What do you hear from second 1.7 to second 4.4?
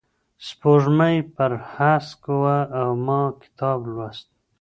هسک وه او ما کتاب لوست.